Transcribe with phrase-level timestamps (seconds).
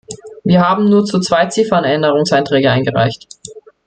[0.43, 3.27] Wir haben nur zu zwei Ziffern Änderungsanträge eingereicht.